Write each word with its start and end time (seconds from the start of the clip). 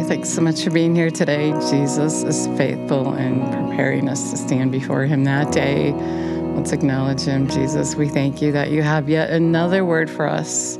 Father, 0.00 0.14
thanks 0.14 0.30
so 0.30 0.40
much 0.40 0.64
for 0.64 0.70
being 0.70 0.94
here 0.94 1.10
today. 1.10 1.50
Jesus 1.70 2.22
is 2.22 2.46
faithful 2.56 3.12
in 3.16 3.40
preparing 3.50 4.08
us 4.08 4.30
to 4.30 4.38
stand 4.38 4.72
before 4.72 5.04
Him 5.04 5.24
that 5.24 5.52
day. 5.52 5.92
Let's 6.54 6.72
acknowledge 6.72 7.20
Him. 7.20 7.46
Jesus, 7.48 7.94
we 7.96 8.08
thank 8.08 8.40
you 8.40 8.50
that 8.52 8.70
you 8.70 8.80
have 8.80 9.10
yet 9.10 9.28
another 9.28 9.84
word 9.84 10.08
for 10.08 10.26
us. 10.26 10.78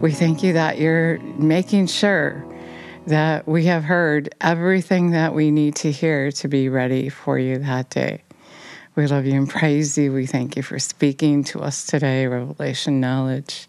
We 0.00 0.10
thank 0.10 0.42
you 0.42 0.54
that 0.54 0.76
you're 0.76 1.20
making 1.38 1.86
sure 1.86 2.44
that 3.06 3.46
we 3.46 3.66
have 3.66 3.84
heard 3.84 4.34
everything 4.40 5.12
that 5.12 5.34
we 5.34 5.52
need 5.52 5.76
to 5.76 5.92
hear 5.92 6.32
to 6.32 6.48
be 6.48 6.68
ready 6.68 7.08
for 7.10 7.38
you 7.38 7.58
that 7.58 7.90
day. 7.90 8.24
We 8.96 9.06
love 9.06 9.24
you 9.24 9.34
and 9.34 9.48
praise 9.48 9.96
you. 9.96 10.12
We 10.12 10.26
thank 10.26 10.56
you 10.56 10.64
for 10.64 10.80
speaking 10.80 11.44
to 11.44 11.60
us 11.60 11.86
today, 11.86 12.26
revelation 12.26 12.98
knowledge, 12.98 13.68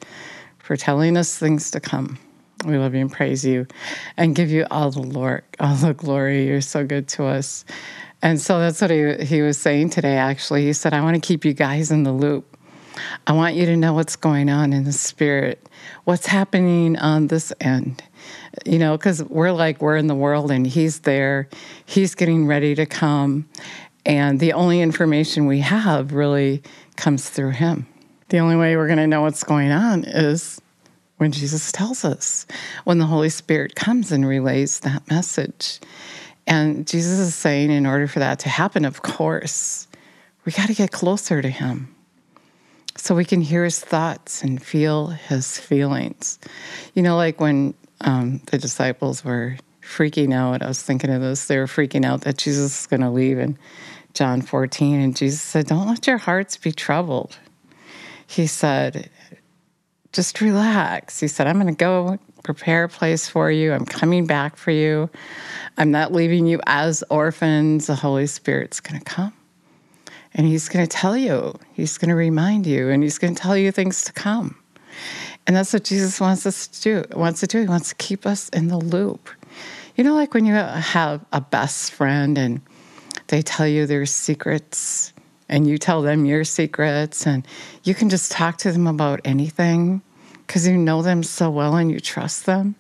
for 0.57 0.75
telling 0.75 1.15
us 1.15 1.37
things 1.37 1.69
to 1.71 1.79
come. 1.79 2.17
We 2.65 2.77
love 2.77 2.93
you 2.93 3.01
and 3.01 3.11
praise 3.11 3.45
you 3.45 3.67
and 4.17 4.35
give 4.35 4.49
you 4.49 4.65
all 4.69 4.91
the 4.91 5.01
Lord, 5.01 5.43
all 5.59 5.75
the 5.75 5.93
glory. 5.93 6.47
You're 6.47 6.61
so 6.61 6.85
good 6.85 7.07
to 7.09 7.25
us. 7.25 7.63
And 8.21 8.39
so 8.39 8.59
that's 8.59 8.81
what 8.81 8.91
he, 8.91 9.13
he 9.25 9.41
was 9.41 9.57
saying 9.57 9.91
today, 9.91 10.17
actually. 10.17 10.65
He 10.65 10.73
said, 10.73 10.93
I 10.93 11.01
want 11.01 11.15
to 11.15 11.25
keep 11.25 11.45
you 11.45 11.53
guys 11.53 11.89
in 11.89 12.03
the 12.03 12.11
loop. 12.11 12.57
I 13.27 13.31
want 13.31 13.55
you 13.55 13.65
to 13.65 13.77
know 13.77 13.93
what's 13.93 14.17
going 14.17 14.49
on 14.49 14.73
in 14.73 14.83
the 14.83 14.91
spirit, 14.91 15.69
what's 16.03 16.25
happening 16.25 16.97
on 16.97 17.27
this 17.27 17.53
end. 17.61 18.03
You 18.65 18.77
know, 18.77 18.97
because 18.97 19.23
we're 19.23 19.51
like, 19.51 19.81
we're 19.81 19.95
in 19.95 20.07
the 20.07 20.15
world 20.15 20.51
and 20.51 20.67
he's 20.67 21.01
there, 21.01 21.47
he's 21.85 22.13
getting 22.13 22.45
ready 22.45 22.75
to 22.75 22.85
come. 22.85 23.47
And 24.05 24.39
the 24.39 24.53
only 24.53 24.81
information 24.81 25.45
we 25.45 25.59
have 25.59 26.13
really 26.13 26.63
comes 26.97 27.29
through 27.29 27.51
him. 27.51 27.87
The 28.29 28.39
only 28.39 28.55
way 28.55 28.75
we're 28.75 28.87
going 28.87 28.97
to 28.97 29.07
know 29.07 29.21
what's 29.21 29.43
going 29.43 29.71
on 29.71 30.03
is 30.03 30.59
when 31.19 31.33
Jesus 31.33 31.71
tells 31.73 32.05
us, 32.05 32.47
when 32.85 32.97
the 32.97 33.05
Holy 33.05 33.29
Spirit 33.29 33.75
comes 33.75 34.11
and 34.11 34.25
relays 34.25 34.79
that 34.79 35.07
message. 35.09 35.81
And 36.47 36.87
Jesus 36.87 37.19
is 37.19 37.35
saying, 37.35 37.71
in 37.71 37.85
order 37.85 38.07
for 38.07 38.19
that 38.19 38.39
to 38.39 38.49
happen, 38.49 38.85
of 38.85 39.01
course, 39.01 39.87
we 40.45 40.53
got 40.53 40.67
to 40.67 40.73
get 40.73 40.91
closer 40.91 41.41
to 41.41 41.49
Him 41.49 41.93
so 42.95 43.15
we 43.15 43.25
can 43.25 43.41
hear 43.41 43.65
His 43.65 43.81
thoughts 43.81 44.41
and 44.41 44.63
feel 44.63 45.07
His 45.07 45.59
feelings. 45.59 46.39
You 46.93 47.03
know, 47.03 47.17
like 47.17 47.41
when 47.41 47.73
um, 47.99 48.39
the 48.45 48.57
disciples 48.57 49.25
were 49.25 49.57
freaking 49.81 50.33
out, 50.33 50.61
I 50.61 50.67
was 50.69 50.81
thinking 50.81 51.09
of 51.09 51.21
this, 51.21 51.47
they 51.47 51.57
were 51.57 51.65
freaking 51.65 52.05
out 52.05 52.21
that 52.21 52.37
Jesus 52.37 52.81
is 52.81 52.87
going 52.87 53.01
to 53.01 53.09
leave 53.09 53.39
in 53.39 53.57
John 54.13 54.41
14. 54.41 55.01
And 55.01 55.17
Jesus 55.17 55.41
said, 55.41 55.67
Don't 55.67 55.87
let 55.87 56.07
your 56.07 56.17
hearts 56.17 56.55
be 56.55 56.71
troubled. 56.71 57.37
He 58.25 58.47
said, 58.47 59.09
just 60.11 60.41
relax. 60.41 61.19
He 61.19 61.27
said, 61.27 61.47
I'm 61.47 61.59
going 61.59 61.67
to 61.67 61.77
go 61.77 62.17
prepare 62.43 62.85
a 62.85 62.89
place 62.89 63.27
for 63.27 63.51
you. 63.51 63.73
I'm 63.73 63.85
coming 63.85 64.25
back 64.25 64.55
for 64.55 64.71
you. 64.71 65.09
I'm 65.77 65.91
not 65.91 66.11
leaving 66.11 66.45
you 66.45 66.59
as 66.65 67.03
orphans. 67.09 67.87
The 67.87 67.95
Holy 67.95 68.27
Spirit's 68.27 68.79
going 68.79 68.99
to 68.99 69.05
come. 69.05 69.33
And 70.33 70.45
he's 70.47 70.69
going 70.69 70.85
to 70.85 70.89
tell 70.89 71.17
you, 71.17 71.55
he's 71.73 71.97
going 71.97 72.09
to 72.09 72.15
remind 72.15 72.67
you, 72.67 72.89
and 72.89 73.01
he's 73.01 73.17
going 73.17 73.33
to 73.33 73.41
tell 73.41 73.57
you 73.57 73.71
things 73.71 74.03
to 74.03 74.13
come. 74.13 74.57
And 75.47 75.55
that's 75.55 75.73
what 75.73 75.83
Jesus 75.83 76.21
wants 76.21 76.45
us 76.45 76.67
to 76.67 76.81
do. 76.81 77.17
Wants 77.17 77.39
to 77.39 77.47
do. 77.47 77.61
He 77.61 77.67
wants 77.67 77.89
to 77.89 77.95
keep 77.95 78.25
us 78.25 78.49
in 78.49 78.67
the 78.67 78.77
loop. 78.77 79.29
You 79.95 80.03
know, 80.03 80.13
like 80.13 80.33
when 80.33 80.45
you 80.45 80.53
have 80.53 81.25
a 81.33 81.41
best 81.41 81.91
friend 81.91 82.37
and 82.37 82.61
they 83.27 83.41
tell 83.41 83.67
you 83.67 83.85
their 83.85 84.05
secrets 84.05 85.13
and 85.49 85.67
you 85.67 85.77
tell 85.77 86.01
them 86.01 86.25
your 86.25 86.43
secrets 86.43 87.25
and 87.25 87.45
you 87.83 87.93
can 87.95 88.09
just 88.09 88.31
talk 88.31 88.57
to 88.59 88.71
them 88.71 88.87
about 88.87 89.19
anything 89.25 90.01
because 90.45 90.67
you 90.67 90.77
know 90.77 91.01
them 91.01 91.23
so 91.23 91.49
well 91.49 91.75
and 91.75 91.91
you 91.91 91.99
trust 91.99 92.45
them. 92.45 92.75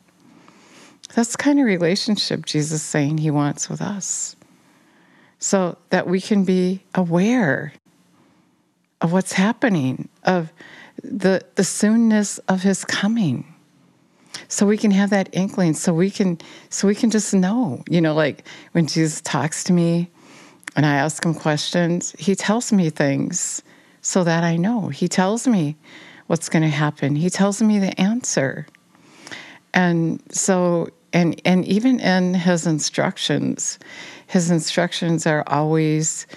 That's 1.15 1.31
the 1.31 1.37
kind 1.37 1.59
of 1.59 1.65
relationship 1.65 2.45
Jesus 2.45 2.81
is 2.81 2.83
saying 2.83 3.17
he 3.17 3.31
wants 3.31 3.69
with 3.69 3.81
us. 3.81 4.35
So 5.39 5.77
that 5.89 6.07
we 6.07 6.21
can 6.21 6.43
be 6.43 6.83
aware 6.93 7.73
of 9.01 9.11
what's 9.11 9.33
happening, 9.33 10.09
of 10.23 10.51
the, 11.01 11.43
the 11.55 11.63
soonness 11.63 12.39
of 12.47 12.61
his 12.61 12.83
coming. 12.85 13.45
So 14.47 14.65
we 14.65 14.77
can 14.77 14.91
have 14.91 15.09
that 15.11 15.29
inkling, 15.31 15.73
so 15.73 15.93
we 15.93 16.11
can 16.11 16.39
so 16.69 16.87
we 16.87 16.95
can 16.95 17.09
just 17.09 17.33
know, 17.33 17.83
you 17.89 18.01
know, 18.01 18.13
like 18.13 18.45
when 18.73 18.87
Jesus 18.87 19.21
talks 19.21 19.63
to 19.65 19.73
me, 19.73 20.09
and 20.75 20.85
I 20.85 20.95
ask 20.95 21.25
him 21.25 21.33
questions, 21.33 22.15
he 22.17 22.35
tells 22.35 22.71
me 22.71 22.89
things 22.89 23.61
so 24.01 24.23
that 24.23 24.43
I 24.43 24.55
know. 24.55 24.89
He 24.89 25.07
tells 25.07 25.47
me 25.47 25.75
what's 26.27 26.49
going 26.49 26.63
to 26.63 26.69
happen. 26.69 27.15
He 27.15 27.29
tells 27.29 27.61
me 27.61 27.79
the 27.79 27.99
answer. 27.99 28.67
And 29.73 30.21
so 30.31 30.89
and 31.11 31.41
and 31.45 31.65
even 31.65 31.99
in 31.99 32.33
his 32.33 32.67
instructions, 32.67 33.79
his 34.27 34.51
instructions 34.51 35.25
are 35.25 35.43
always 35.47 36.27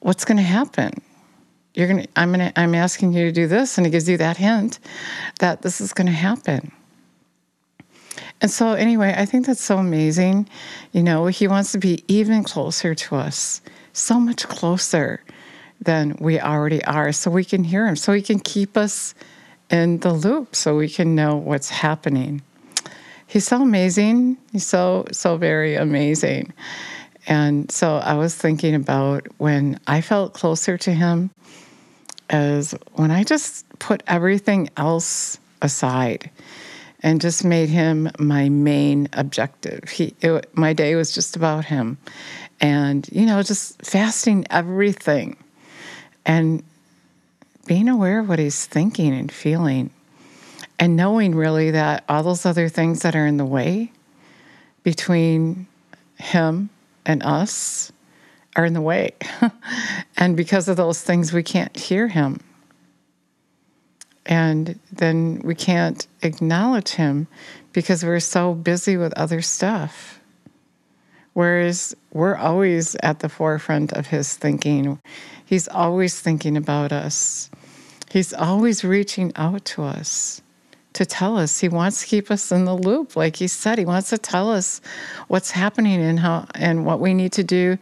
what's 0.00 0.24
going 0.24 0.36
to 0.36 0.42
happen. 0.42 0.92
You're 1.74 1.88
going 1.88 2.02
to 2.02 2.08
I'm 2.16 2.32
going 2.32 2.52
to 2.52 2.60
I'm 2.60 2.74
asking 2.74 3.12
you 3.12 3.24
to 3.24 3.32
do 3.32 3.46
this 3.46 3.76
and 3.76 3.86
he 3.86 3.90
gives 3.90 4.08
you 4.08 4.16
that 4.18 4.36
hint 4.36 4.78
that 5.40 5.62
this 5.62 5.80
is 5.80 5.92
going 5.92 6.06
to 6.06 6.12
happen. 6.12 6.72
And 8.40 8.50
so, 8.50 8.72
anyway, 8.72 9.14
I 9.16 9.24
think 9.24 9.46
that's 9.46 9.62
so 9.62 9.78
amazing. 9.78 10.48
You 10.92 11.02
know, 11.02 11.26
he 11.26 11.48
wants 11.48 11.72
to 11.72 11.78
be 11.78 12.04
even 12.08 12.44
closer 12.44 12.94
to 12.94 13.16
us, 13.16 13.60
so 13.92 14.20
much 14.20 14.46
closer 14.48 15.22
than 15.80 16.16
we 16.20 16.40
already 16.40 16.84
are, 16.84 17.12
so 17.12 17.30
we 17.30 17.44
can 17.44 17.64
hear 17.64 17.86
him, 17.86 17.96
so 17.96 18.12
he 18.12 18.22
can 18.22 18.38
keep 18.38 18.76
us 18.76 19.14
in 19.70 19.98
the 20.00 20.12
loop, 20.12 20.54
so 20.54 20.76
we 20.76 20.88
can 20.88 21.14
know 21.14 21.36
what's 21.36 21.70
happening. 21.70 22.42
He's 23.26 23.46
so 23.46 23.62
amazing. 23.62 24.36
He's 24.52 24.66
so, 24.66 25.06
so 25.10 25.36
very 25.36 25.76
amazing. 25.76 26.52
And 27.26 27.70
so 27.70 27.96
I 27.96 28.14
was 28.14 28.34
thinking 28.34 28.74
about 28.74 29.26
when 29.38 29.80
I 29.86 30.02
felt 30.02 30.34
closer 30.34 30.76
to 30.78 30.92
him 30.92 31.30
as 32.28 32.74
when 32.92 33.10
I 33.10 33.24
just 33.24 33.66
put 33.78 34.02
everything 34.06 34.68
else 34.76 35.38
aside 35.62 36.30
and 37.04 37.20
just 37.20 37.44
made 37.44 37.68
him 37.68 38.10
my 38.18 38.48
main 38.48 39.08
objective. 39.12 39.90
He, 39.90 40.14
it, 40.22 40.48
my 40.56 40.72
day 40.72 40.94
was 40.94 41.12
just 41.12 41.36
about 41.36 41.66
him, 41.66 41.98
and 42.62 43.06
you 43.12 43.26
know, 43.26 43.42
just 43.42 43.80
fasting 43.84 44.46
everything, 44.48 45.36
and 46.24 46.64
being 47.66 47.88
aware 47.88 48.20
of 48.20 48.28
what 48.28 48.38
he's 48.38 48.64
thinking 48.64 49.12
and 49.12 49.30
feeling, 49.30 49.90
and 50.78 50.96
knowing 50.96 51.34
really 51.34 51.70
that 51.72 52.04
all 52.08 52.22
those 52.22 52.46
other 52.46 52.70
things 52.70 53.02
that 53.02 53.14
are 53.14 53.26
in 53.26 53.36
the 53.36 53.44
way 53.44 53.92
between 54.82 55.66
him 56.18 56.70
and 57.04 57.22
us 57.22 57.92
are 58.56 58.64
in 58.64 58.72
the 58.72 58.80
way, 58.80 59.12
and 60.16 60.38
because 60.38 60.68
of 60.68 60.78
those 60.78 61.02
things, 61.02 61.34
we 61.34 61.42
can't 61.42 61.76
hear 61.76 62.08
him 62.08 62.40
and 64.26 64.78
then 64.92 65.40
we 65.44 65.54
can't 65.54 66.06
acknowledge 66.22 66.90
him 66.90 67.26
because 67.72 68.04
we're 68.04 68.20
so 68.20 68.54
busy 68.54 68.96
with 68.96 69.12
other 69.14 69.42
stuff. 69.42 70.20
Whereas 71.34 71.94
we're 72.12 72.36
always 72.36 72.94
at 73.02 73.18
the 73.18 73.28
forefront 73.28 73.92
of 73.92 74.06
his 74.06 74.34
thinking. 74.34 75.00
He's 75.44 75.68
always 75.68 76.20
thinking 76.20 76.56
about 76.56 76.92
us. 76.92 77.50
He's 78.10 78.32
always 78.32 78.84
reaching 78.84 79.32
out 79.34 79.64
to 79.66 79.82
us 79.82 80.40
to 80.92 81.04
tell 81.04 81.36
us. 81.36 81.58
He 81.58 81.68
wants 81.68 82.02
to 82.02 82.06
keep 82.06 82.30
us 82.30 82.52
in 82.52 82.64
the 82.64 82.76
loop, 82.76 83.16
like 83.16 83.36
he 83.36 83.48
said. 83.48 83.78
He 83.78 83.84
wants 83.84 84.10
to 84.10 84.18
tell 84.18 84.50
us 84.50 84.80
what's 85.26 85.50
happening 85.50 86.00
and 86.00 86.20
how 86.20 86.46
and 86.54 86.86
what 86.86 87.00
we 87.00 87.12
need 87.12 87.32
to 87.32 87.44
do 87.44 87.78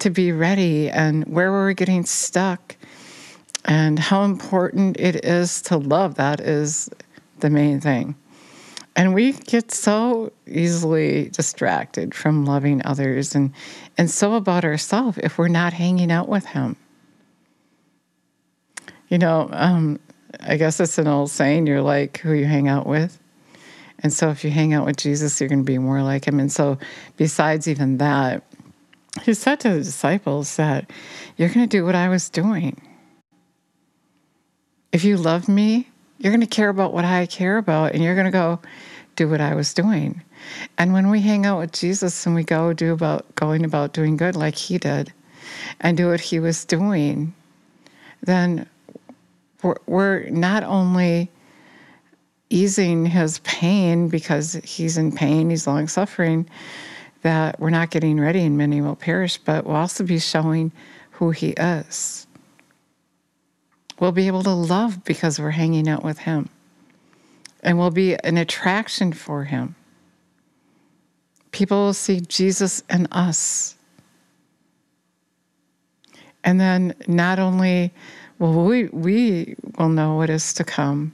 to 0.00 0.10
be 0.10 0.32
ready 0.32 0.90
and 0.90 1.24
where 1.24 1.50
we're 1.50 1.72
getting 1.72 2.04
stuck 2.04 2.76
and 3.64 3.98
how 3.98 4.24
important 4.24 4.98
it 4.98 5.24
is 5.24 5.62
to 5.62 5.76
love. 5.76 6.14
That 6.16 6.40
is 6.40 6.90
the 7.40 7.50
main 7.50 7.80
thing. 7.80 8.14
And 8.96 9.14
we 9.14 9.32
get 9.32 9.70
so 9.70 10.32
easily 10.46 11.28
distracted 11.30 12.14
from 12.14 12.44
loving 12.44 12.82
others 12.84 13.34
and, 13.34 13.52
and 13.96 14.10
so 14.10 14.34
about 14.34 14.64
ourselves 14.64 15.18
if 15.22 15.38
we're 15.38 15.48
not 15.48 15.72
hanging 15.72 16.10
out 16.10 16.28
with 16.28 16.44
Him. 16.46 16.76
You 19.08 19.18
know, 19.18 19.48
um, 19.52 20.00
I 20.40 20.56
guess 20.56 20.80
it's 20.80 20.98
an 20.98 21.06
old 21.06 21.30
saying 21.30 21.66
you're 21.66 21.82
like 21.82 22.18
who 22.18 22.32
you 22.32 22.46
hang 22.46 22.68
out 22.68 22.86
with. 22.86 23.18
And 24.02 24.12
so 24.12 24.30
if 24.30 24.44
you 24.44 24.50
hang 24.50 24.72
out 24.72 24.86
with 24.86 24.96
Jesus, 24.96 25.40
you're 25.40 25.48
going 25.48 25.60
to 25.60 25.64
be 25.64 25.78
more 25.78 26.02
like 26.02 26.26
Him. 26.26 26.40
And 26.40 26.50
so, 26.50 26.78
besides 27.16 27.68
even 27.68 27.98
that, 27.98 28.42
He 29.22 29.34
said 29.34 29.60
to 29.60 29.70
the 29.70 29.80
disciples 29.80 30.56
that 30.56 30.90
you're 31.36 31.48
going 31.48 31.68
to 31.68 31.76
do 31.76 31.84
what 31.84 31.94
I 31.94 32.08
was 32.08 32.28
doing 32.28 32.80
if 34.92 35.04
you 35.04 35.16
love 35.16 35.48
me, 35.48 35.88
you're 36.18 36.32
going 36.32 36.40
to 36.40 36.46
care 36.46 36.68
about 36.68 36.92
what 36.92 37.04
I 37.04 37.26
care 37.26 37.58
about 37.58 37.92
and 37.92 38.02
you're 38.02 38.14
going 38.14 38.26
to 38.26 38.30
go 38.30 38.60
do 39.16 39.28
what 39.28 39.40
I 39.40 39.54
was 39.54 39.74
doing. 39.74 40.22
And 40.78 40.92
when 40.92 41.10
we 41.10 41.20
hang 41.20 41.46
out 41.46 41.58
with 41.58 41.72
Jesus 41.72 42.26
and 42.26 42.34
we 42.34 42.44
go 42.44 42.72
do 42.72 42.92
about 42.92 43.34
going 43.34 43.64
about 43.64 43.92
doing 43.92 44.16
good 44.16 44.36
like 44.36 44.56
he 44.56 44.78
did 44.78 45.12
and 45.80 45.96
do 45.96 46.08
what 46.08 46.20
he 46.20 46.40
was 46.40 46.64
doing, 46.64 47.34
then 48.22 48.68
we're, 49.62 49.76
we're 49.86 50.28
not 50.30 50.62
only 50.64 51.30
easing 52.50 53.06
his 53.06 53.38
pain 53.40 54.08
because 54.08 54.54
he's 54.64 54.98
in 54.98 55.12
pain, 55.12 55.50
he's 55.50 55.66
long 55.66 55.86
suffering, 55.86 56.48
that 57.22 57.60
we're 57.60 57.70
not 57.70 57.90
getting 57.90 58.18
ready 58.18 58.44
and 58.44 58.58
many 58.58 58.80
will 58.80 58.96
perish, 58.96 59.38
but 59.38 59.64
we'll 59.64 59.76
also 59.76 60.04
be 60.04 60.18
showing 60.18 60.72
who 61.10 61.30
he 61.30 61.50
is. 61.50 62.26
We'll 64.00 64.12
be 64.12 64.26
able 64.26 64.42
to 64.44 64.50
love 64.50 65.04
because 65.04 65.38
we're 65.38 65.50
hanging 65.50 65.86
out 65.86 66.02
with 66.02 66.18
him. 66.18 66.48
And 67.62 67.78
we'll 67.78 67.90
be 67.90 68.14
an 68.24 68.38
attraction 68.38 69.12
for 69.12 69.44
him. 69.44 69.76
People 71.52 71.84
will 71.84 71.92
see 71.92 72.20
Jesus 72.20 72.82
in 72.88 73.06
us. 73.12 73.76
And 76.42 76.58
then 76.58 76.94
not 77.06 77.38
only 77.38 77.92
will 78.38 78.64
we, 78.64 78.86
we 78.86 79.56
will 79.78 79.90
know 79.90 80.14
what 80.14 80.30
is 80.30 80.54
to 80.54 80.64
come 80.64 81.12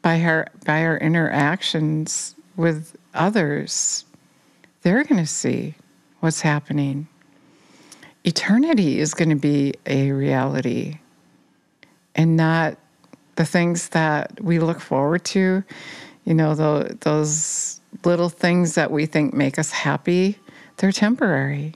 by 0.00 0.22
our, 0.22 0.46
by 0.64 0.82
our 0.84 0.96
interactions 0.96 2.34
with 2.56 2.96
others, 3.12 4.06
they're 4.80 5.04
going 5.04 5.20
to 5.20 5.26
see 5.26 5.74
what's 6.20 6.40
happening. 6.40 7.06
Eternity 8.24 8.98
is 8.98 9.12
going 9.12 9.28
to 9.28 9.36
be 9.36 9.74
a 9.84 10.12
reality 10.12 10.98
and 12.14 12.36
not 12.36 12.76
the 13.36 13.44
things 13.44 13.90
that 13.90 14.42
we 14.42 14.58
look 14.58 14.80
forward 14.80 15.24
to. 15.24 15.64
You 16.24 16.34
know, 16.34 16.54
the, 16.54 16.96
those 17.00 17.80
little 18.04 18.28
things 18.28 18.74
that 18.74 18.90
we 18.90 19.06
think 19.06 19.34
make 19.34 19.58
us 19.58 19.70
happy, 19.70 20.38
they're 20.76 20.92
temporary. 20.92 21.74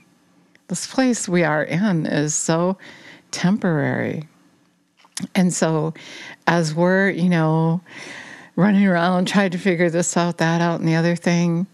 This 0.67 0.87
place 0.87 1.27
we 1.27 1.43
are 1.43 1.63
in 1.63 2.05
is 2.05 2.33
so 2.33 2.77
temporary. 3.31 4.27
And 5.33 5.53
so, 5.53 5.93
as 6.47 6.73
we're, 6.73 7.09
you 7.09 7.29
know, 7.29 7.81
running 8.55 8.85
around 8.85 9.27
trying 9.27 9.51
to 9.51 9.57
figure 9.57 9.89
this 9.89 10.15
out, 10.17 10.37
that 10.37 10.61
out, 10.61 10.79
and 10.79 10.87
the 10.87 10.95
other 10.95 11.15
thing, 11.15 11.67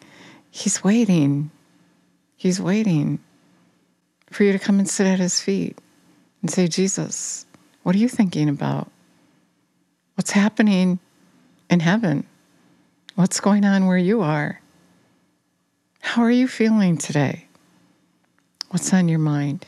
He's 0.49 0.83
waiting. 0.83 1.49
He's 2.35 2.59
waiting 2.59 3.19
for 4.29 4.43
you 4.43 4.51
to 4.51 4.59
come 4.59 4.79
and 4.79 4.89
sit 4.89 5.07
at 5.07 5.19
His 5.19 5.39
feet 5.39 5.77
and 6.41 6.51
say, 6.51 6.67
Jesus, 6.67 7.45
what 7.83 7.95
are 7.95 7.99
you 7.99 8.09
thinking 8.09 8.49
about? 8.49 8.89
What's 10.15 10.31
happening 10.31 10.99
in 11.69 11.79
heaven? 11.79 12.25
What's 13.15 13.39
going 13.39 13.65
on 13.65 13.87
where 13.87 13.97
you 13.97 14.21
are? 14.21 14.61
How 16.01 16.23
are 16.23 16.31
you 16.31 16.47
feeling 16.47 16.97
today? 16.97 17.45
What's 18.69 18.93
on 18.93 19.09
your 19.09 19.19
mind? 19.19 19.65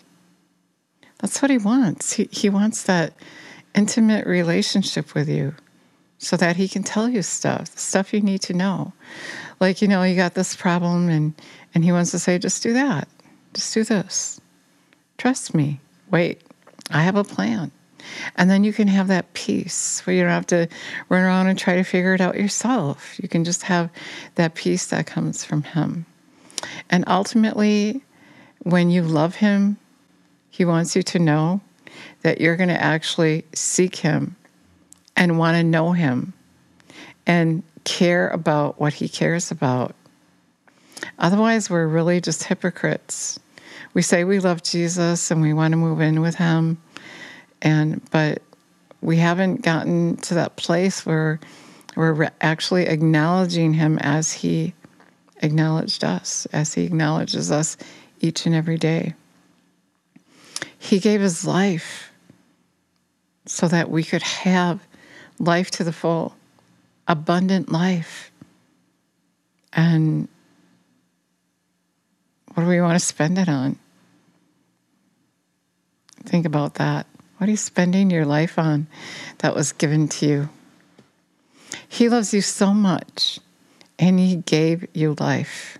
That's 1.19 1.41
what 1.41 1.51
he 1.51 1.57
wants. 1.57 2.13
He, 2.13 2.27
he 2.31 2.49
wants 2.49 2.83
that 2.83 3.13
intimate 3.75 4.27
relationship 4.27 5.13
with 5.13 5.29
you 5.29 5.55
so 6.17 6.37
that 6.37 6.55
he 6.55 6.67
can 6.67 6.83
tell 6.83 7.09
you 7.09 7.21
stuff, 7.21 7.77
stuff 7.77 8.13
you 8.13 8.21
need 8.21 8.41
to 8.43 8.53
know. 8.53 8.93
Like, 9.59 9.81
you 9.81 9.87
know, 9.87 10.03
you 10.03 10.15
got 10.15 10.33
this 10.33 10.55
problem 10.55 11.09
and, 11.09 11.33
and 11.73 11.83
he 11.83 11.91
wants 11.91 12.11
to 12.11 12.19
say, 12.19 12.37
just 12.39 12.63
do 12.63 12.73
that. 12.73 13.07
Just 13.53 13.73
do 13.73 13.83
this. 13.83 14.39
Trust 15.17 15.53
me. 15.53 15.79
Wait, 16.11 16.41
I 16.91 17.01
have 17.03 17.15
a 17.15 17.23
plan. 17.23 17.71
And 18.35 18.49
then 18.49 18.63
you 18.63 18.73
can 18.73 18.87
have 18.87 19.07
that 19.07 19.33
peace 19.33 20.01
where 20.05 20.15
you 20.15 20.23
don't 20.23 20.31
have 20.31 20.47
to 20.47 20.67
run 21.09 21.23
around 21.23 21.47
and 21.47 21.57
try 21.57 21.75
to 21.75 21.83
figure 21.83 22.13
it 22.13 22.21
out 22.21 22.35
yourself. 22.35 23.19
You 23.21 23.27
can 23.27 23.43
just 23.43 23.63
have 23.63 23.89
that 24.35 24.55
peace 24.55 24.87
that 24.87 25.05
comes 25.05 25.43
from 25.43 25.63
Him. 25.63 26.05
And 26.89 27.03
ultimately, 27.07 28.01
when 28.63 28.89
you 28.89 29.03
love 29.03 29.35
Him, 29.35 29.77
He 30.49 30.65
wants 30.65 30.95
you 30.95 31.03
to 31.03 31.19
know 31.19 31.61
that 32.21 32.41
you're 32.41 32.55
going 32.55 32.69
to 32.69 32.81
actually 32.81 33.45
seek 33.53 33.97
Him 33.97 34.35
and 35.15 35.37
want 35.37 35.55
to 35.57 35.63
know 35.63 35.91
Him 35.91 36.33
and 37.25 37.63
care 37.83 38.29
about 38.29 38.79
what 38.79 38.93
He 38.93 39.07
cares 39.07 39.51
about. 39.51 39.95
Otherwise, 41.19 41.69
we're 41.69 41.87
really 41.87 42.21
just 42.21 42.43
hypocrites. 42.43 43.39
We 43.93 44.01
say 44.01 44.23
we 44.23 44.39
love 44.39 44.63
Jesus 44.63 45.29
and 45.29 45.41
we 45.41 45.53
want 45.53 45.73
to 45.73 45.77
move 45.77 46.01
in 46.01 46.21
with 46.21 46.35
Him 46.35 46.81
and 47.63 48.01
but 48.11 48.41
we 49.01 49.17
haven't 49.17 49.63
gotten 49.63 50.17
to 50.17 50.35
that 50.35 50.55
place 50.57 51.05
where 51.05 51.39
we're 51.95 52.29
actually 52.41 52.85
acknowledging 52.85 53.73
him 53.73 53.97
as 53.99 54.31
he 54.31 54.73
acknowledged 55.41 56.03
us, 56.03 56.45
as 56.53 56.73
he 56.73 56.83
acknowledges 56.83 57.51
us 57.51 57.77
each 58.19 58.45
and 58.45 58.53
every 58.53 58.77
day. 58.77 59.13
He 60.77 60.99
gave 60.99 61.21
his 61.21 61.45
life 61.45 62.11
so 63.45 63.67
that 63.67 63.89
we 63.89 64.03
could 64.03 64.21
have 64.21 64.81
life 65.39 65.71
to 65.71 65.83
the 65.83 65.93
full, 65.93 66.35
abundant 67.07 67.71
life. 67.71 68.31
And 69.71 70.27
what 72.53 72.63
do 72.63 72.69
we 72.69 72.81
want 72.81 72.99
to 72.99 73.05
spend 73.05 73.37
it 73.37 73.49
on? 73.49 73.77
Think 76.25 76.45
about 76.45 76.75
that. 76.75 77.05
What 77.43 77.49
are 77.49 77.51
you 77.51 77.57
spending 77.57 78.09
your 78.09 78.23
life 78.23 78.57
on 78.57 78.87
that 79.39 79.53
was 79.53 79.73
given 79.73 80.07
to 80.07 80.25
you? 80.25 80.49
He 81.89 82.07
loves 82.07 82.33
you 82.33 82.39
so 82.39 82.73
much, 82.73 83.37
and 83.99 84.17
He 84.17 84.37
gave 84.37 84.87
you 84.93 85.13
life. 85.19 85.77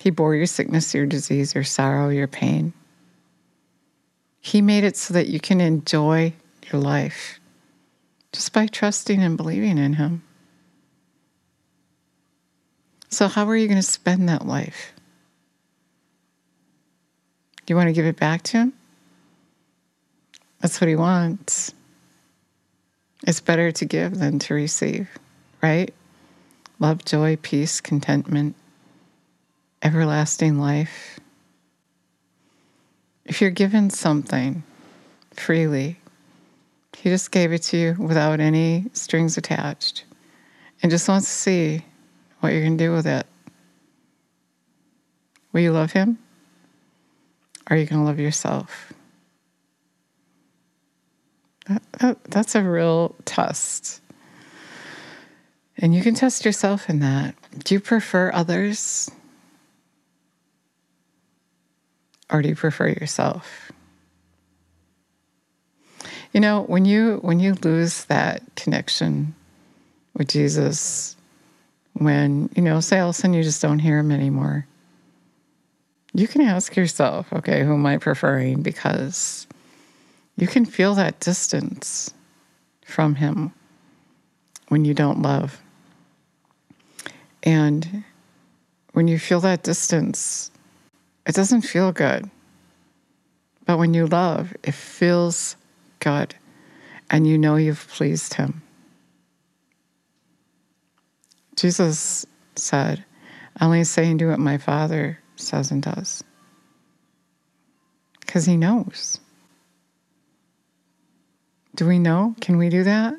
He 0.00 0.10
bore 0.10 0.34
your 0.34 0.46
sickness, 0.46 0.92
your 0.92 1.06
disease, 1.06 1.54
your 1.54 1.62
sorrow, 1.62 2.08
your 2.08 2.26
pain. 2.26 2.72
He 4.40 4.60
made 4.60 4.82
it 4.82 4.96
so 4.96 5.14
that 5.14 5.28
you 5.28 5.38
can 5.38 5.60
enjoy 5.60 6.32
your 6.72 6.82
life 6.82 7.38
just 8.32 8.52
by 8.52 8.66
trusting 8.66 9.22
and 9.22 9.36
believing 9.36 9.78
in 9.78 9.92
Him. 9.92 10.24
So, 13.08 13.28
how 13.28 13.48
are 13.48 13.54
you 13.54 13.68
going 13.68 13.78
to 13.78 13.82
spend 13.84 14.28
that 14.28 14.48
life? 14.48 14.94
Do 17.64 17.72
you 17.72 17.76
want 17.76 17.86
to 17.86 17.92
give 17.92 18.06
it 18.06 18.16
back 18.16 18.42
to 18.42 18.58
Him? 18.58 18.72
That's 20.60 20.80
what 20.80 20.88
he 20.88 20.96
wants. 20.96 21.72
It's 23.26 23.40
better 23.40 23.70
to 23.72 23.84
give 23.84 24.18
than 24.18 24.38
to 24.40 24.54
receive, 24.54 25.08
right? 25.62 25.92
Love, 26.78 27.04
joy, 27.04 27.36
peace, 27.36 27.80
contentment, 27.80 28.54
everlasting 29.82 30.58
life. 30.58 31.20
If 33.24 33.40
you're 33.40 33.50
given 33.50 33.90
something 33.90 34.62
freely, 35.34 35.98
he 36.96 37.10
just 37.10 37.30
gave 37.30 37.52
it 37.52 37.62
to 37.64 37.76
you 37.76 37.96
without 37.98 38.40
any 38.40 38.86
strings 38.92 39.36
attached 39.38 40.04
and 40.82 40.90
just 40.90 41.08
wants 41.08 41.26
to 41.26 41.32
see 41.32 41.84
what 42.40 42.52
you're 42.52 42.62
going 42.62 42.78
to 42.78 42.84
do 42.84 42.92
with 42.92 43.06
it. 43.06 43.26
Will 45.52 45.60
you 45.60 45.72
love 45.72 45.92
him? 45.92 46.18
Or 47.68 47.74
are 47.74 47.78
you 47.78 47.86
going 47.86 48.00
to 48.00 48.06
love 48.06 48.18
yourself? 48.18 48.92
That, 51.70 51.82
that, 52.00 52.24
that's 52.24 52.54
a 52.56 52.62
real 52.64 53.14
test. 53.24 54.00
And 55.78 55.94
you 55.94 56.02
can 56.02 56.14
test 56.16 56.44
yourself 56.44 56.90
in 56.90 56.98
that. 56.98 57.36
Do 57.62 57.74
you 57.74 57.80
prefer 57.80 58.32
others? 58.34 59.08
Or 62.28 62.42
do 62.42 62.48
you 62.48 62.56
prefer 62.56 62.88
yourself? 62.88 63.70
You 66.32 66.40
know, 66.40 66.62
when 66.62 66.84
you 66.84 67.18
when 67.22 67.38
you 67.38 67.54
lose 67.54 68.04
that 68.06 68.42
connection 68.56 69.34
with 70.14 70.28
Jesus, 70.28 71.14
when, 71.92 72.50
you 72.56 72.62
know, 72.62 72.80
say 72.80 72.98
all 72.98 73.10
of 73.10 73.14
a 73.16 73.18
sudden 73.18 73.34
you 73.34 73.44
just 73.44 73.62
don't 73.62 73.78
hear 73.78 73.98
him 73.98 74.10
anymore, 74.10 74.66
you 76.14 76.26
can 76.26 76.40
ask 76.40 76.74
yourself, 76.74 77.32
okay, 77.32 77.64
who 77.64 77.74
am 77.74 77.86
I 77.86 77.98
preferring? 77.98 78.62
Because 78.62 79.46
you 80.36 80.46
can 80.46 80.64
feel 80.64 80.94
that 80.94 81.20
distance 81.20 82.12
from 82.84 83.14
Him 83.14 83.52
when 84.68 84.84
you 84.84 84.94
don't 84.94 85.22
love. 85.22 85.62
And 87.42 88.04
when 88.92 89.08
you 89.08 89.18
feel 89.18 89.40
that 89.40 89.62
distance, 89.62 90.50
it 91.26 91.34
doesn't 91.34 91.62
feel 91.62 91.92
good. 91.92 92.30
But 93.64 93.78
when 93.78 93.94
you 93.94 94.06
love, 94.06 94.54
it 94.62 94.74
feels 94.74 95.56
good 96.00 96.34
and 97.10 97.26
you 97.26 97.36
know 97.36 97.56
you've 97.56 97.86
pleased 97.88 98.34
Him. 98.34 98.62
Jesus 101.56 102.24
said, 102.54 103.04
I 103.58 103.66
only 103.66 103.84
say 103.84 104.08
and 104.08 104.18
do 104.18 104.28
what 104.28 104.38
my 104.38 104.58
Father 104.58 105.18
says 105.36 105.70
and 105.70 105.82
does. 105.82 106.24
Because 108.20 108.46
He 108.46 108.56
knows. 108.56 109.20
Do 111.74 111.86
we 111.86 111.98
know? 111.98 112.34
Can 112.40 112.56
we 112.56 112.68
do 112.68 112.84
that? 112.84 113.14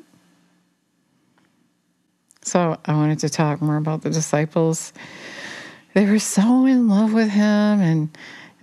So 2.42 2.78
I 2.84 2.94
wanted 2.94 3.20
to 3.20 3.28
talk 3.28 3.62
more 3.62 3.76
about 3.76 4.02
the 4.02 4.10
disciples. 4.10 4.92
They 5.94 6.06
were 6.06 6.18
so 6.18 6.66
in 6.66 6.88
love 6.88 7.12
with 7.12 7.30
him. 7.30 7.80
And 7.80 8.18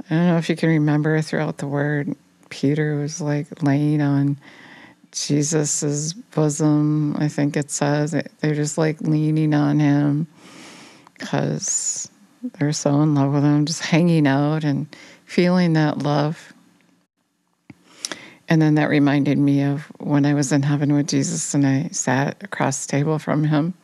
I 0.09 0.15
don't 0.15 0.27
know 0.27 0.37
if 0.37 0.49
you 0.49 0.55
can 0.55 0.69
remember 0.69 1.21
throughout 1.21 1.57
the 1.57 1.67
word, 1.67 2.15
Peter 2.49 2.97
was 2.97 3.21
like 3.21 3.63
laying 3.63 4.01
on 4.01 4.37
Jesus's 5.11 6.13
bosom. 6.13 7.15
I 7.17 7.27
think 7.27 7.57
it 7.57 7.71
says 7.71 8.11
they're 8.11 8.55
just 8.55 8.77
like 8.77 9.01
leaning 9.01 9.53
on 9.53 9.79
him 9.79 10.27
because 11.17 12.09
they're 12.43 12.73
so 12.73 13.01
in 13.01 13.15
love 13.15 13.33
with 13.33 13.43
him, 13.43 13.65
just 13.65 13.81
hanging 13.81 14.27
out 14.27 14.63
and 14.63 14.87
feeling 15.25 15.73
that 15.73 15.99
love. 15.99 16.53
And 18.49 18.59
then 18.59 18.75
that 18.75 18.89
reminded 18.89 19.37
me 19.37 19.61
of 19.61 19.83
when 19.99 20.25
I 20.25 20.33
was 20.33 20.51
in 20.51 20.63
heaven 20.63 20.91
with 20.93 21.07
Jesus 21.07 21.53
and 21.53 21.65
I 21.65 21.89
sat 21.89 22.43
across 22.43 22.85
the 22.85 22.91
table 22.91 23.19
from 23.19 23.43
him. 23.43 23.75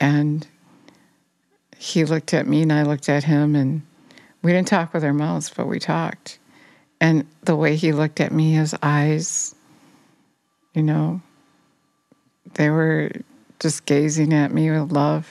And 0.00 0.46
he 1.78 2.04
looked 2.04 2.34
at 2.34 2.48
me 2.48 2.62
and 2.62 2.72
I 2.72 2.82
looked 2.82 3.08
at 3.08 3.22
him, 3.22 3.54
and 3.54 3.82
we 4.42 4.52
didn't 4.52 4.68
talk 4.68 4.92
with 4.92 5.04
our 5.04 5.12
mouths, 5.12 5.52
but 5.54 5.68
we 5.68 5.78
talked. 5.78 6.38
And 7.00 7.24
the 7.42 7.54
way 7.54 7.76
he 7.76 7.92
looked 7.92 8.20
at 8.20 8.32
me, 8.32 8.52
his 8.52 8.74
eyes, 8.82 9.54
you 10.74 10.82
know, 10.82 11.22
they 12.54 12.68
were 12.68 13.12
just 13.60 13.86
gazing 13.86 14.34
at 14.34 14.52
me 14.52 14.70
with 14.70 14.90
love. 14.90 15.28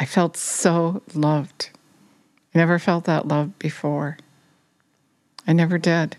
I 0.00 0.04
felt 0.04 0.36
so 0.36 1.02
loved. 1.14 1.70
I 2.54 2.58
never 2.58 2.78
felt 2.78 3.04
that 3.04 3.28
love 3.28 3.58
before. 3.58 4.18
I 5.46 5.52
never 5.52 5.78
did. 5.78 6.16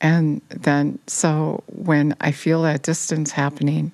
And 0.00 0.40
then, 0.48 0.98
so 1.06 1.62
when 1.66 2.14
I 2.20 2.30
feel 2.30 2.62
that 2.62 2.82
distance 2.82 3.32
happening, 3.32 3.92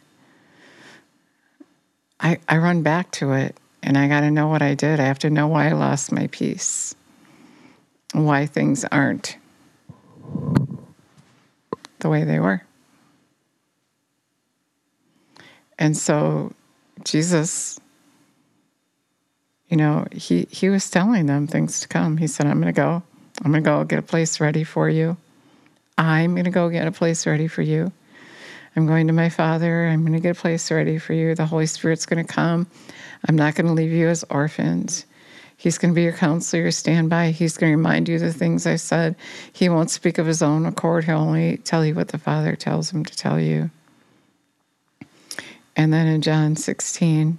I, 2.21 2.39
I 2.49 2.59
run 2.59 2.83
back 2.83 3.11
to 3.13 3.33
it 3.33 3.57
and 3.83 3.97
I 3.97 4.09
got 4.09 4.21
to 4.21 4.31
know 4.31 4.49
what 4.49 4.63
I 4.63 4.75
did. 4.75 5.01
I 5.01 5.05
have 5.05 5.19
to 5.21 5.31
know 5.31 5.47
why 5.47 5.69
I 5.69 5.73
lost 5.73 6.13
my 6.13 6.27
peace, 6.29 6.95
why 8.13 8.47
things 8.47 8.85
aren't 8.87 9.37
the 12.01 12.09
way 12.09 12.25
they 12.25 12.39
were. 12.39 12.63
And 15.79 15.97
so 15.97 16.53
Jesus, 17.05 17.81
you 19.69 19.77
know, 19.77 20.07
he, 20.13 20.47
he 20.51 20.69
was 20.69 20.89
telling 20.91 21.27
them 21.27 21.47
things 21.47 21.81
to 21.81 21.89
come. 21.89 22.19
He 22.19 22.27
said, 22.27 22.47
I'm 22.47 22.61
going 22.61 22.73
to 22.73 22.79
go. 22.79 23.03
I'm 23.43 23.51
going 23.51 23.65
to 23.65 23.69
go 23.69 23.85
get 23.85 23.99
a 23.99 24.03
place 24.03 24.39
ready 24.39 24.65
for 24.65 24.89
you. 24.89 25.17
I'm 25.97 26.35
going 26.35 26.45
to 26.45 26.51
go 26.51 26.69
get 26.69 26.87
a 26.87 26.93
place 26.93 27.27
ready 27.27 27.49
for 27.49 27.63
you. 27.63 27.93
I'm 28.77 28.87
going 28.87 29.07
to 29.07 29.13
my 29.13 29.29
Father. 29.29 29.87
I'm 29.87 30.01
going 30.01 30.15
to 30.15 30.21
get 30.21 30.37
a 30.37 30.41
place 30.41 30.71
ready 30.71 30.99
for 30.99 31.13
you. 31.13 31.35
The 31.35 31.47
Holy 31.47 31.67
Spirit's 31.67 32.07
going 32.07 32.25
to 32.25 32.33
come. 32.33 32.67
I'm 33.29 33.37
not 33.37 33.55
going 33.55 33.67
to 33.67 33.73
leave 33.73 33.93
you 33.93 34.09
as 34.09 34.25
orphans. 34.31 35.07
He's 35.57 35.79
going 35.79 35.93
to 35.93 35.95
be 35.95 36.03
your 36.03 36.13
counselor, 36.13 36.63
your 36.63 36.73
standby. 36.73 37.31
He's 37.31 37.57
going 37.57 37.73
to 37.73 37.77
remind 37.77 38.09
you 38.09 38.19
the 38.19 38.33
things 38.33 38.67
I 38.67 38.77
said. 38.77 39.15
He 39.53 39.69
won't 39.69 39.91
speak 39.91 40.19
of 40.19 40.27
his 40.27 40.43
own 40.43 40.67
accord. 40.67 41.05
He'll 41.05 41.19
only 41.19 41.59
tell 41.59 41.87
you 41.87 41.95
what 41.95 42.09
the 42.09 42.19
Father 42.19 42.57
tells 42.57 42.91
him 42.91 43.05
to 43.05 43.17
tell 43.17 43.39
you. 43.39 43.71
And 45.77 45.93
then 45.93 46.07
in 46.07 46.23
John 46.23 46.57
16, 46.57 47.39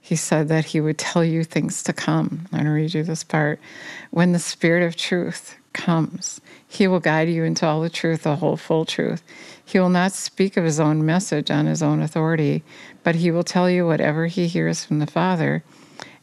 he 0.00 0.16
said 0.16 0.48
that 0.48 0.66
he 0.66 0.80
would 0.80 0.98
tell 0.98 1.24
you 1.24 1.44
things 1.44 1.82
to 1.82 1.92
come. 1.92 2.46
I'm 2.52 2.58
going 2.58 2.64
to 2.64 2.70
read 2.70 2.94
you 2.94 3.02
this 3.02 3.24
part. 3.24 3.60
When 4.10 4.32
the 4.32 4.38
Spirit 4.38 4.84
of 4.84 4.96
truth 4.96 5.56
comes, 5.72 6.40
he 6.66 6.86
will 6.86 7.00
guide 7.00 7.28
you 7.28 7.44
into 7.44 7.66
all 7.66 7.80
the 7.80 7.90
truth, 7.90 8.22
the 8.22 8.36
whole 8.36 8.56
full 8.56 8.84
truth. 8.84 9.22
He 9.64 9.78
will 9.78 9.88
not 9.88 10.12
speak 10.12 10.56
of 10.56 10.64
his 10.64 10.80
own 10.80 11.06
message 11.06 11.50
on 11.50 11.66
his 11.66 11.82
own 11.82 12.02
authority, 12.02 12.62
but 13.04 13.14
he 13.14 13.30
will 13.30 13.44
tell 13.44 13.70
you 13.70 13.86
whatever 13.86 14.26
he 14.26 14.46
hears 14.46 14.84
from 14.84 14.98
the 14.98 15.06
Father, 15.06 15.62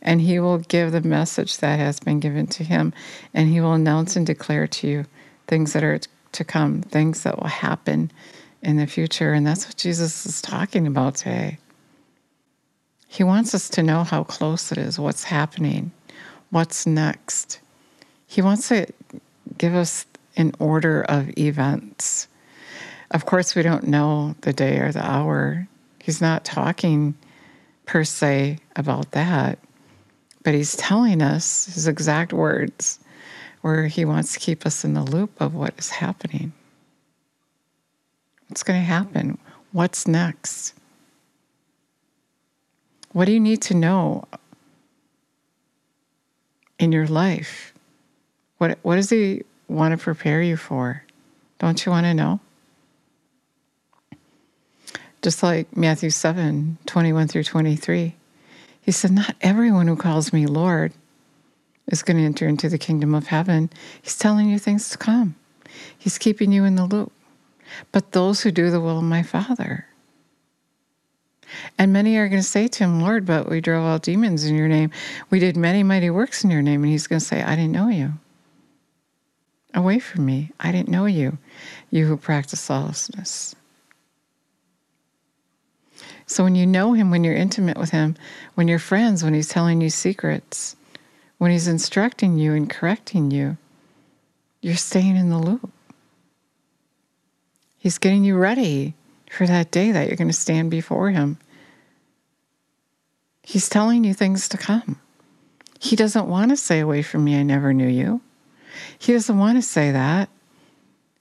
and 0.02 0.22
he 0.22 0.40
will 0.40 0.60
give 0.60 0.92
the 0.92 1.02
message 1.02 1.58
that 1.58 1.80
has 1.80 2.00
been 2.00 2.20
given 2.20 2.48
to 2.48 2.64
him, 2.64 2.94
and 3.34 3.50
he 3.50 3.62
will 3.62 3.74
announce 3.74 4.16
and 4.16 4.26
declare 4.26 4.68
to 4.68 4.88
you 4.88 5.06
things 5.48 5.74
that 5.74 5.84
are 5.84 6.00
to 6.34 6.44
come, 6.44 6.82
things 6.82 7.24
that 7.24 7.38
will 7.38 7.48
happen 7.48 8.12
in 8.62 8.78
the 8.78 8.88
future. 8.88 9.34
And 9.34 9.48
that's 9.48 9.66
what 9.66 9.78
Jesus 9.78 10.26
is 10.26 10.42
talking 10.42 10.86
about 10.86 11.16
today. 11.16 11.58
He 13.08 13.24
wants 13.24 13.56
us 13.56 13.70
to 13.70 13.84
know 13.84 14.04
how 14.04 14.24
close 14.24 14.72
it 14.72 14.78
is, 14.78 15.00
what's 15.00 15.24
happening, 15.24 15.92
what's 16.50 16.86
next. 16.86 17.60
He 18.28 18.42
wants 18.42 18.68
to 18.68 18.88
give 19.58 19.76
us 19.76 20.06
an 20.36 20.54
order 20.60 21.04
of 21.04 21.38
events. 21.38 22.28
Of 23.12 23.26
course, 23.26 23.56
we 23.56 23.64
don't 23.64 23.88
know 23.88 24.36
the 24.42 24.54
day 24.54 24.80
or 24.80 24.92
the 24.92 25.06
hour. 25.06 25.68
He's 26.00 26.22
not 26.22 26.46
talking 26.46 27.16
per 27.86 28.04
se 28.04 28.60
about 28.76 29.12
that, 29.12 29.60
but 30.44 30.54
he's 30.54 30.76
telling 30.76 31.22
us 31.22 31.66
his 31.74 31.88
exact 31.88 32.34
words 32.34 33.00
where 33.62 33.88
he 33.88 34.06
wants 34.06 34.34
to 34.34 34.40
keep 34.40 34.66
us 34.66 34.84
in 34.84 34.94
the 34.94 35.04
loop 35.04 35.32
of 35.42 35.56
what 35.56 35.74
is 35.78 35.90
happening. 35.90 36.54
What's 38.48 38.64
going 38.64 38.80
to 38.80 38.86
happen? 38.86 39.38
What's 39.72 40.08
next? 40.08 40.74
What 43.12 43.26
do 43.26 43.32
you 43.32 43.40
need 43.40 43.62
to 43.64 43.74
know 43.74 44.26
in 46.80 46.92
your 46.92 47.08
life? 47.08 47.74
What, 48.58 48.80
what 48.82 48.96
does 48.96 49.10
he 49.10 49.44
want 49.68 49.98
to 49.98 50.04
prepare 50.04 50.42
you 50.42 50.58
for? 50.58 51.04
Don't 51.60 51.86
you 51.86 51.92
want 51.92 52.06
to 52.06 52.14
know? 52.14 52.40
Just 55.22 55.44
like 55.44 55.76
Matthew 55.76 56.10
7 56.10 56.78
21 56.86 57.28
through 57.28 57.44
23. 57.44 58.16
He 58.82 58.92
said, 58.92 59.12
Not 59.12 59.36
everyone 59.42 59.88
who 59.88 59.96
calls 59.96 60.32
me 60.32 60.46
Lord 60.46 60.94
is 61.88 62.04
going 62.04 62.18
to 62.18 62.24
enter 62.24 62.48
into 62.48 62.70
the 62.70 62.78
kingdom 62.78 63.16
of 63.16 63.28
heaven. 63.28 63.70
He's 64.02 64.18
telling 64.18 64.50
you 64.50 64.60
things 64.60 64.90
to 64.90 64.98
come, 64.98 65.36
He's 65.98 66.18
keeping 66.18 66.52
you 66.52 66.64
in 66.64 66.76
the 66.76 66.86
loop. 66.86 67.12
But 67.92 68.14
those 68.14 68.42
who 68.42 68.52
do 68.52 68.72
the 68.72 68.80
will 68.80 69.00
of 69.00 69.04
my 69.04 69.24
Father. 69.24 69.88
And 71.78 71.94
many 71.94 72.18
are 72.18 72.28
going 72.28 72.42
to 72.42 72.48
say 72.48 72.68
to 72.68 72.84
him, 72.84 73.02
Lord, 73.02 73.26
but 73.26 73.50
we 73.50 73.62
drove 73.62 73.86
out 73.86 74.04
demons 74.04 74.46
in 74.46 74.56
your 74.56 74.68
name. 74.68 74.92
We 75.30 75.40
did 75.40 75.56
many 75.56 75.84
mighty 75.84 76.10
works 76.10 76.44
in 76.44 76.50
your 76.50 76.62
name. 76.62 76.84
And 76.84 76.92
he's 76.92 77.08
going 77.08 77.20
to 77.20 77.26
say, 77.26 77.42
I 77.42 77.56
didn't 77.56 77.72
know 77.72 77.90
you. 77.90 78.14
Away 79.74 80.00
from 80.00 80.26
me. 80.26 80.52
I 80.60 80.72
didn't 80.72 80.90
know 80.90 81.06
you, 81.06 81.38
you 81.92 82.06
who 82.06 82.18
practice 82.18 82.70
lawlessness. 82.70 83.56
So 86.26 86.44
when 86.44 86.56
you 86.56 86.66
know 86.66 86.94
him, 86.94 87.10
when 87.10 87.24
you're 87.24 87.36
intimate 87.36 87.78
with 87.78 87.92
him, 87.92 88.16
when 88.56 88.68
you're 88.68 88.80
friends, 88.80 89.24
when 89.24 89.34
he's 89.34 89.48
telling 89.48 89.82
you 89.82 89.90
secrets, 89.90 90.76
when 91.38 91.52
he's 91.52 91.68
instructing 91.68 92.38
you 92.38 92.54
and 92.54 92.70
correcting 92.70 93.32
you, 93.32 93.58
you're 94.62 94.76
staying 94.76 95.16
in 95.16 95.30
the 95.30 95.38
loop. 95.38 95.72
He's 97.78 97.98
getting 97.98 98.26
you 98.26 98.36
ready 98.36 98.96
for 99.30 99.48
that 99.48 99.72
day 99.72 99.92
that 99.92 100.08
you're 100.08 100.18
going 100.18 100.28
to 100.28 100.34
stand 100.34 100.72
before 100.72 101.12
him. 101.12 101.38
He's 103.44 103.70
telling 103.70 104.04
you 104.04 104.14
things 104.14 104.50
to 104.50 104.58
come. 104.58 105.00
He 105.80 105.96
doesn't 105.96 106.28
want 106.28 106.52
to 106.52 106.58
say, 106.58 106.80
Away 106.80 107.02
from 107.02 107.24
me, 107.24 107.40
I 107.40 107.44
never 107.44 107.74
knew 107.74 107.88
you. 107.88 108.20
He 108.98 109.14
doesn't 109.14 109.38
want 109.38 109.58
to 109.58 109.62
say 109.62 109.92
that. 109.92 110.30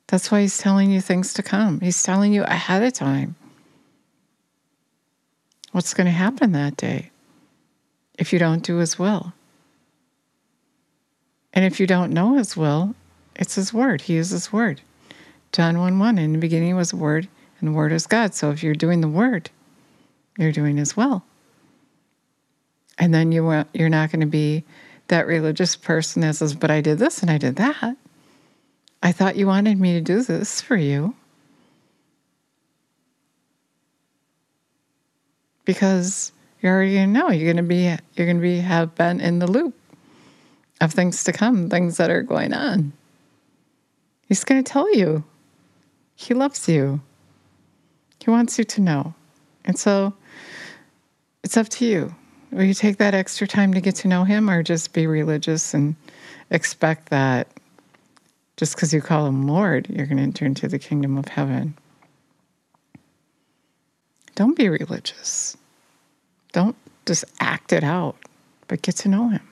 That's 0.09 0.31
why 0.31 0.43
he's 0.43 0.59
telling 0.59 0.91
you 0.91 1.01
things 1.01 1.35
to 1.35 1.43
come. 1.43 1.81
He's 1.81 2.03
telling 2.03 2.33
you 2.33 2.45
ahead 2.45 2.83
of 2.83 2.93
time 2.93 3.35
what's 5.73 5.95
going 5.95 6.07
to 6.07 6.11
happen 6.11 6.53
that 6.53 6.77
day 6.77 7.11
if 8.19 8.33
you 8.33 8.39
don't 8.39 8.63
do 8.63 8.77
his 8.77 8.99
will. 8.99 9.33
And 11.53 11.65
if 11.65 11.81
you 11.81 11.87
don't 11.87 12.13
know 12.13 12.37
his 12.37 12.57
will, 12.57 12.95
it's 13.35 13.57
his 13.57 13.73
word. 13.73 14.03
He 14.03 14.17
is 14.17 14.31
his 14.31 14.53
word. 14.53 14.81
John 15.53 15.79
1 15.79 15.99
1, 15.99 16.19
in 16.19 16.33
the 16.33 16.39
beginning 16.39 16.77
was 16.77 16.91
the 16.91 16.97
word, 16.97 17.29
and 17.59 17.69
the 17.69 17.73
word 17.73 17.93
is 17.93 18.07
God. 18.07 18.35
So 18.35 18.51
if 18.51 18.63
you're 18.63 18.75
doing 18.75 19.01
the 19.01 19.09
word, 19.09 19.51
you're 20.39 20.53
doing 20.53 20.77
his 20.77 20.97
will. 20.97 21.23
And 22.99 23.13
then 23.13 23.33
you, 23.33 23.65
you're 23.73 23.89
not 23.89 24.11
going 24.11 24.21
to 24.21 24.27
be 24.27 24.65
that 25.09 25.27
religious 25.27 25.77
person 25.77 26.23
that 26.23 26.37
says, 26.37 26.55
But 26.55 26.71
I 26.71 26.81
did 26.81 26.99
this 26.99 27.23
and 27.23 27.31
I 27.31 27.39
did 27.39 27.57
that. 27.57 27.97
I 29.03 29.13
thought 29.13 29.37
you 29.37 29.47
wanted 29.47 29.79
me 29.79 29.95
to 29.95 30.01
do 30.01 30.23
this 30.23 30.61
for 30.61 30.77
you. 30.77 31.15
Because 35.65 36.33
you're 36.61 36.75
already 36.75 37.05
know 37.07 37.31
you're 37.31 37.53
gonna 37.53 37.67
be 37.67 37.97
you're 38.15 38.27
gonna 38.27 38.41
be 38.41 38.59
have 38.59 38.95
been 38.95 39.21
in 39.21 39.39
the 39.39 39.51
loop 39.51 39.75
of 40.81 40.93
things 40.93 41.25
to 41.25 41.33
come, 41.33 41.69
things 41.69 41.97
that 41.97 42.11
are 42.11 42.23
going 42.23 42.53
on. 42.53 42.93
He's 44.29 44.45
gonna 44.45 44.63
tell 44.63 44.93
you. 44.95 45.25
He 46.15 46.35
loves 46.35 46.69
you. 46.69 47.01
He 48.19 48.31
wants 48.31 48.59
you 48.59 48.65
to 48.65 48.81
know. 48.81 49.15
And 49.65 49.79
so 49.79 50.15
it's 51.45 51.57
up 51.57 51.69
to 51.69 51.85
you. 51.85 52.15
Will 52.53 52.65
you 52.65 52.75
take 52.75 52.99
that 52.99 53.15
extra 53.15 53.47
time 53.47 53.75
to 53.75 53.81
get 53.81 53.97
to 53.97 54.09
know 54.09 54.25
him 54.25 54.49
or 54.49 54.63
just 54.63 54.93
be 54.93 55.07
religious 55.07 55.75
and 55.75 55.97
expect 56.51 57.11
that 57.11 57.49
just 58.57 58.75
because 58.75 58.95
you 58.95 59.03
call 59.03 59.27
him 59.27 59.47
Lord, 59.47 59.89
you're 59.91 60.07
going 60.07 60.17
to 60.17 60.23
enter 60.23 60.45
into 60.45 60.69
the 60.69 60.79
kingdom 60.79 61.19
of 61.19 61.29
heaven? 61.29 61.77
Don't 64.35 64.57
be 64.57 64.69
religious. 64.69 65.57
Don't 66.53 66.77
just 67.05 67.25
act 67.41 67.73
it 67.73 67.85
out, 67.85 68.17
but 68.69 68.83
get 68.83 68.97
to 68.97 69.09
know 69.09 69.29
him. 69.29 69.47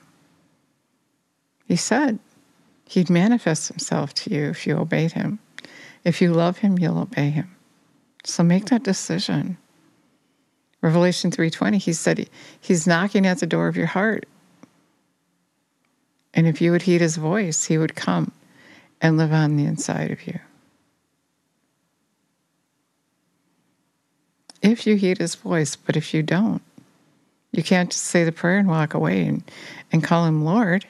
He 1.67 1.75
said 1.75 2.19
he'd 2.87 3.09
manifest 3.09 3.67
himself 3.67 4.13
to 4.13 4.33
you 4.33 4.49
if 4.49 4.65
you 4.65 4.77
obeyed 4.77 5.13
him. 5.13 5.39
If 6.03 6.21
you 6.21 6.33
love 6.33 6.59
him, 6.59 6.77
you'll 6.77 6.99
obey 6.99 7.31
him. 7.31 7.55
So 8.23 8.43
make 8.43 8.65
that 8.65 8.83
decision. 8.83 9.57
Revelation 10.81 11.31
3:20 11.31 11.77
he 11.77 11.93
said 11.93 12.17
he, 12.19 12.27
he's 12.59 12.85
knocking 12.85 13.25
at 13.25 13.39
the 13.39 13.47
door 13.47 13.67
of 13.67 13.77
your 13.77 13.87
heart. 13.87 14.27
And 16.33 16.47
if 16.47 16.61
you 16.61 16.71
would 16.71 16.83
heed 16.83 17.01
his 17.01 17.15
voice, 17.15 17.65
he 17.65 17.77
would 17.77 17.95
come 17.95 18.31
and 19.01 19.17
live 19.17 19.31
on 19.31 19.55
the 19.55 19.65
inside 19.65 20.11
of 20.11 20.27
you. 20.27 20.39
If 24.61 24.85
you 24.85 24.95
heed 24.95 25.19
his 25.19 25.35
voice, 25.35 25.75
but 25.75 25.95
if 25.95 26.13
you 26.13 26.23
don't, 26.23 26.61
you 27.51 27.63
can't 27.63 27.91
just 27.91 28.03
say 28.03 28.23
the 28.23 28.31
prayer 28.31 28.57
and 28.57 28.67
walk 28.67 28.93
away 28.93 29.25
and, 29.25 29.43
and 29.91 30.03
call 30.03 30.25
him 30.25 30.43
Lord. 30.43 30.85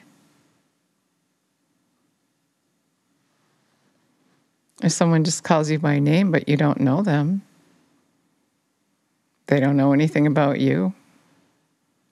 If 4.82 4.92
someone 4.92 5.24
just 5.24 5.44
calls 5.44 5.70
you 5.70 5.78
by 5.78 5.98
name, 5.98 6.32
but 6.32 6.48
you 6.48 6.56
don't 6.56 6.80
know 6.80 7.02
them, 7.02 7.42
they 9.46 9.60
don't 9.60 9.76
know 9.76 9.92
anything 9.92 10.26
about 10.26 10.60
you. 10.60 10.92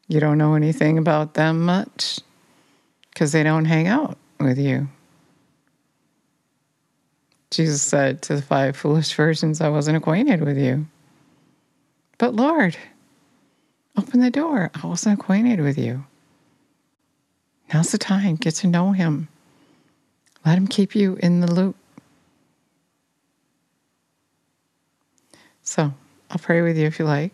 You 0.08 0.20
don't 0.20 0.38
know 0.38 0.54
anything 0.54 0.98
about 0.98 1.34
them 1.34 1.64
much 1.64 2.20
because 3.10 3.32
they 3.32 3.42
don't 3.42 3.64
hang 3.64 3.88
out 3.88 4.18
with 4.38 4.58
you. 4.58 4.88
Jesus 7.50 7.82
said 7.82 8.20
to 8.22 8.36
the 8.36 8.42
five 8.42 8.76
foolish 8.76 9.14
virgins, 9.14 9.60
I 9.60 9.68
wasn't 9.68 9.96
acquainted 9.96 10.42
with 10.42 10.58
you. 10.58 10.86
But 12.18 12.34
Lord, 12.34 12.76
open 13.96 14.20
the 14.20 14.30
door. 14.30 14.70
I 14.74 14.86
wasn't 14.86 15.20
acquainted 15.20 15.60
with 15.60 15.78
you. 15.78 16.04
Now's 17.72 17.92
the 17.92 17.98
time. 17.98 18.36
Get 18.36 18.54
to 18.56 18.66
know 18.66 18.92
him. 18.92 19.28
Let 20.44 20.58
him 20.58 20.66
keep 20.66 20.94
you 20.94 21.16
in 21.20 21.40
the 21.40 21.50
loop. 21.50 21.76
So 25.62 25.94
I'll 26.30 26.38
pray 26.38 26.62
with 26.62 26.76
you 26.76 26.86
if 26.86 26.98
you 26.98 27.04
like. 27.04 27.32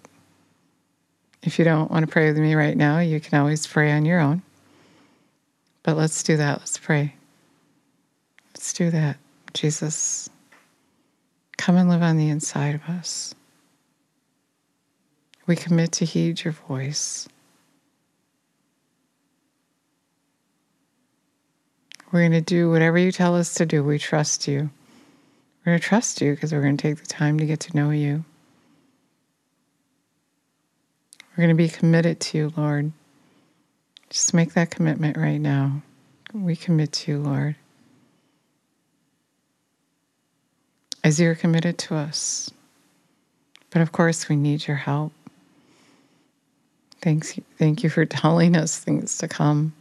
If 1.43 1.59
you 1.59 1.65
don't 1.65 1.91
want 1.91 2.05
to 2.05 2.13
pray 2.13 2.29
with 2.29 2.39
me 2.39 2.55
right 2.55 2.77
now, 2.77 2.99
you 2.99 3.19
can 3.21 3.39
always 3.39 3.67
pray 3.67 3.93
on 3.93 4.05
your 4.05 4.21
own. 4.21 4.43
But 5.83 5.97
let's 5.97 6.23
do 6.23 6.37
that. 6.37 6.59
Let's 6.59 6.79
pray. 6.79 7.15
Let's 8.55 8.73
do 8.73 8.91
that. 8.91 9.17
Jesus, 9.55 10.29
come 11.57 11.77
and 11.77 11.89
live 11.89 12.03
on 12.03 12.19
the 12.19 12.29
inside 12.29 12.75
of 12.75 12.83
us. 12.89 13.35
We 15.47 15.57
commit 15.57 15.93
to 15.93 16.05
heed 16.05 16.45
your 16.45 16.53
voice. 16.53 17.27
We're 22.13 22.21
going 22.21 22.33
to 22.33 22.41
do 22.41 22.71
whatever 22.71 22.99
you 22.99 23.13
tell 23.13 23.37
us 23.37 23.55
to 23.55 23.67
do. 23.67 23.83
We 23.83 23.99
trust 23.99 24.47
you. 24.47 24.71
We're 25.65 25.73
going 25.73 25.81
to 25.81 25.87
trust 25.87 26.21
you 26.21 26.35
because 26.35 26.53
we're 26.53 26.63
going 26.63 26.77
to 26.77 26.83
take 26.83 26.99
the 26.99 27.07
time 27.07 27.39
to 27.39 27.47
get 27.47 27.61
to 27.61 27.77
know 27.77 27.91
you. 27.91 28.25
We're 31.41 31.47
going 31.47 31.57
to 31.57 31.63
be 31.63 31.71
committed 31.71 32.21
to 32.21 32.37
you, 32.37 32.53
Lord. 32.55 32.93
Just 34.11 34.35
make 34.35 34.53
that 34.53 34.71
commitment 34.71 35.17
right 35.17 35.39
now. 35.39 35.81
We 36.35 36.55
commit 36.55 36.93
to 36.93 37.13
you, 37.13 37.19
Lord. 37.19 37.57
As 41.03 41.19
you're 41.19 41.35
committed 41.35 41.79
to 41.79 41.95
us. 41.95 42.51
But 43.71 43.81
of 43.81 43.91
course, 43.91 44.29
we 44.29 44.37
need 44.37 44.69
your 44.69 44.77
help. 44.77 45.15
Thanks, 47.01 47.41
thank 47.57 47.83
you 47.83 47.89
for 47.89 48.05
telling 48.05 48.55
us 48.55 48.77
things 48.77 49.17
to 49.17 49.27
come, 49.27 49.73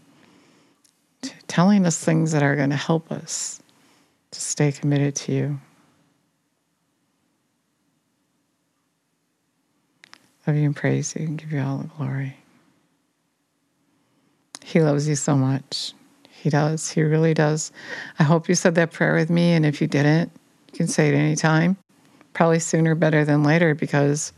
telling 1.50 1.86
us 1.86 2.02
things 2.02 2.32
that 2.32 2.42
are 2.42 2.56
going 2.56 2.70
to 2.70 2.78
help 2.78 3.12
us 3.12 3.62
to 4.32 4.40
stay 4.40 4.72
committed 4.72 5.14
to 5.18 5.34
you. 5.34 5.60
Love 10.50 10.58
you 10.58 10.66
and 10.66 10.76
praise 10.76 11.16
you 11.16 11.28
and 11.28 11.38
give 11.38 11.52
you 11.52 11.62
all 11.62 11.78
the 11.78 11.88
glory. 11.90 12.36
He 14.64 14.82
loves 14.82 15.08
you 15.08 15.14
so 15.14 15.36
much. 15.36 15.94
He 16.28 16.50
does. 16.50 16.90
He 16.90 17.04
really 17.04 17.36
does. 17.36 17.72
I 18.18 18.24
hope 18.24 18.50
you 18.50 18.56
said 18.56 18.74
that 18.74 18.92
prayer 18.92 19.14
with 19.14 19.30
me. 19.30 19.52
And 19.52 19.64
if 19.64 19.80
you 19.80 19.86
didn't, 19.86 20.32
you 20.72 20.78
can 20.78 20.88
say 20.88 21.08
it 21.08 21.14
anytime. 21.14 21.78
Probably 22.34 22.58
sooner 22.58 22.96
better 22.96 23.24
than 23.24 23.44
later 23.44 23.76
because 23.76 24.34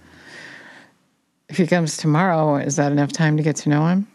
if 1.48 1.56
he 1.56 1.66
comes 1.66 1.96
tomorrow, 1.96 2.58
is 2.58 2.76
that 2.76 2.92
enough 2.92 3.14
time 3.14 3.38
to 3.38 3.44
get 3.44 3.56
to 3.58 3.70
know 3.70 3.88
him? 3.88 4.06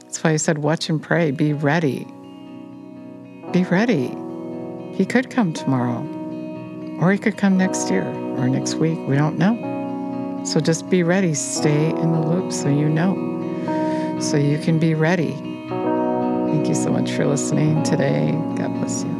That's 0.00 0.22
why 0.22 0.32
he 0.32 0.36
said, 0.36 0.58
watch 0.58 0.90
and 0.90 1.02
pray. 1.02 1.30
Be 1.30 1.54
ready. 1.54 2.04
Be 3.50 3.64
ready. 3.64 4.14
He 4.94 5.06
could 5.06 5.30
come 5.30 5.54
tomorrow, 5.54 6.06
or 7.00 7.12
he 7.12 7.18
could 7.18 7.38
come 7.38 7.56
next 7.56 7.90
year 7.90 8.04
or 8.04 8.46
next 8.46 8.74
week. 8.74 8.98
We 9.08 9.16
don't 9.16 9.38
know. 9.38 9.69
So 10.44 10.60
just 10.60 10.88
be 10.90 11.02
ready. 11.02 11.34
Stay 11.34 11.90
in 11.90 12.12
the 12.12 12.20
loop 12.20 12.52
so 12.52 12.68
you 12.68 12.88
know, 12.88 14.18
so 14.20 14.36
you 14.36 14.58
can 14.58 14.78
be 14.78 14.94
ready. 14.94 15.34
Thank 16.50 16.68
you 16.68 16.74
so 16.74 16.90
much 16.90 17.10
for 17.12 17.26
listening 17.26 17.82
today. 17.82 18.32
God 18.56 18.74
bless 18.74 19.04
you. 19.04 19.19